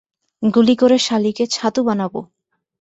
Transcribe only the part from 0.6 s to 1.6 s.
করে শালীকে